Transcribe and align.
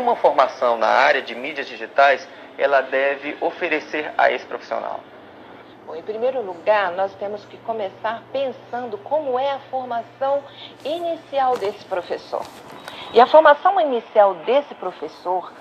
uma 0.00 0.16
formação 0.16 0.78
na 0.78 0.88
área 0.88 1.20
de 1.20 1.34
mídias 1.34 1.66
digitais 1.66 2.26
ela 2.58 2.80
deve 2.80 3.36
oferecer 3.40 4.12
a 4.16 4.30
esse 4.30 4.44
profissional? 4.46 5.00
Bom, 5.86 5.96
em 5.96 6.02
primeiro 6.02 6.40
lugar, 6.42 6.92
nós 6.92 7.12
temos 7.14 7.44
que 7.44 7.56
começar 7.58 8.22
pensando 8.32 8.96
como 8.98 9.38
é 9.38 9.50
a 9.50 9.58
formação 9.70 10.42
inicial 10.84 11.56
desse 11.58 11.84
professor. 11.86 12.42
E 13.12 13.20
a 13.20 13.26
formação 13.26 13.80
inicial 13.80 14.34
desse 14.46 14.74
professor, 14.76 15.52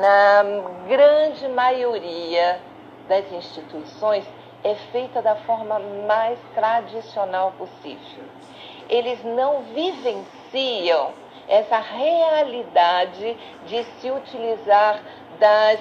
na 0.00 0.42
grande 0.88 1.46
maioria 1.48 2.60
das 3.08 3.30
instituições, 3.30 4.24
é 4.64 4.74
feita 4.90 5.22
da 5.22 5.36
forma 5.36 5.78
mais 6.06 6.38
tradicional 6.54 7.52
possível. 7.52 8.24
Eles 8.88 9.22
não 9.24 9.62
vivenciam 9.74 11.12
essa 11.48 11.78
realidade 11.78 13.36
de 13.66 13.84
se 14.00 14.10
utilizar 14.10 15.00
das 15.38 15.80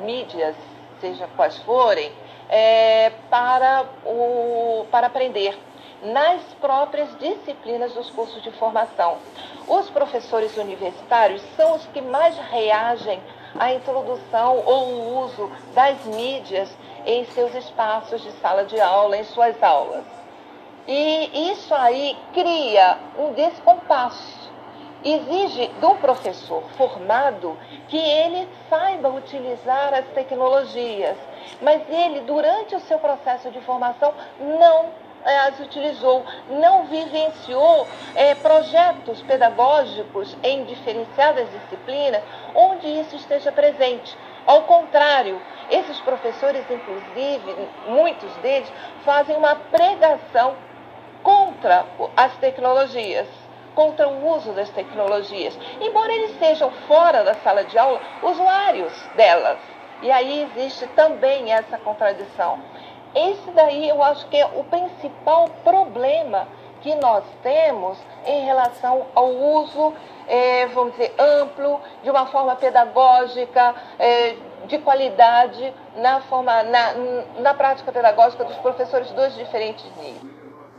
mídias, 0.00 0.56
seja 1.00 1.28
quais 1.36 1.56
forem, 1.58 2.10
é, 2.48 3.12
para, 3.30 3.86
o, 4.04 4.86
para 4.90 5.06
aprender 5.06 5.58
nas 6.02 6.40
próprias 6.60 7.08
disciplinas 7.18 7.92
dos 7.92 8.10
cursos 8.10 8.42
de 8.42 8.50
formação. 8.52 9.18
Os 9.66 9.90
professores 9.90 10.56
universitários 10.56 11.42
são 11.56 11.74
os 11.74 11.84
que 11.86 12.00
mais 12.00 12.36
reagem 12.38 13.20
à 13.58 13.72
introdução 13.72 14.62
ou 14.64 14.84
o 14.84 15.24
uso 15.24 15.50
das 15.74 16.04
mídias 16.04 16.70
em 17.04 17.24
seus 17.26 17.54
espaços 17.54 18.22
de 18.22 18.30
sala 18.32 18.64
de 18.64 18.80
aula, 18.80 19.16
em 19.16 19.24
suas 19.24 19.60
aulas. 19.62 20.04
E 20.90 21.50
isso 21.52 21.74
aí 21.74 22.16
cria 22.32 22.96
um 23.18 23.34
descompasso. 23.34 24.48
Exige 25.04 25.68
do 25.80 25.94
professor 25.96 26.62
formado 26.78 27.58
que 27.88 27.98
ele 27.98 28.48
saiba 28.70 29.10
utilizar 29.10 29.92
as 29.92 30.06
tecnologias, 30.06 31.16
mas 31.60 31.82
ele, 31.90 32.20
durante 32.20 32.74
o 32.74 32.80
seu 32.80 32.98
processo 32.98 33.50
de 33.50 33.60
formação, 33.60 34.14
não 34.40 34.86
as 35.24 35.60
utilizou, 35.60 36.24
não 36.48 36.84
vivenciou 36.86 37.86
é, 38.14 38.34
projetos 38.36 39.20
pedagógicos 39.22 40.34
em 40.42 40.64
diferenciadas 40.64 41.50
disciplinas 41.50 42.22
onde 42.54 42.86
isso 42.86 43.14
esteja 43.14 43.52
presente. 43.52 44.16
Ao 44.46 44.62
contrário, 44.62 45.38
esses 45.70 46.00
professores, 46.00 46.64
inclusive, 46.70 47.68
muitos 47.86 48.32
deles, 48.36 48.72
fazem 49.04 49.36
uma 49.36 49.54
pregação 49.54 50.56
contra 51.58 51.84
as 52.16 52.36
tecnologias, 52.36 53.26
contra 53.74 54.08
o 54.08 54.28
uso 54.34 54.52
das 54.52 54.70
tecnologias, 54.70 55.58
embora 55.80 56.12
eles 56.12 56.38
sejam 56.38 56.70
fora 56.86 57.24
da 57.24 57.34
sala 57.34 57.64
de 57.64 57.76
aula 57.76 58.00
usuários 58.22 58.92
delas. 59.16 59.58
E 60.00 60.10
aí 60.10 60.42
existe 60.42 60.86
também 60.88 61.52
essa 61.52 61.76
contradição. 61.78 62.60
Esse 63.14 63.50
daí 63.50 63.88
eu 63.88 64.02
acho 64.02 64.26
que 64.28 64.36
é 64.36 64.46
o 64.46 64.62
principal 64.64 65.48
problema 65.64 66.46
que 66.80 66.94
nós 66.94 67.24
temos 67.42 67.98
em 68.24 68.44
relação 68.44 69.06
ao 69.14 69.28
uso, 69.28 69.92
é, 70.28 70.66
vamos 70.66 70.92
dizer, 70.92 71.12
amplo, 71.18 71.80
de 72.04 72.10
uma 72.10 72.26
forma 72.26 72.54
pedagógica, 72.54 73.74
é, 73.98 74.36
de 74.66 74.78
qualidade 74.78 75.74
na, 75.96 76.20
forma, 76.20 76.62
na, 76.62 76.92
na 77.40 77.54
prática 77.54 77.90
pedagógica 77.90 78.44
dos 78.44 78.56
professores 78.58 79.10
dos 79.10 79.34
diferentes 79.34 79.84
níveis. 79.96 80.37